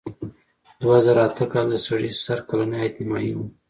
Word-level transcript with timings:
دوه 0.81 0.97
زره 1.05 1.21
اته 1.27 1.45
کال 1.51 1.67
کې 1.67 1.71
د 1.71 1.83
سړي 1.85 2.11
سر 2.25 2.39
کلنی 2.47 2.75
عاید 2.79 2.93
نیمايي 2.99 3.31
و. 3.35 3.39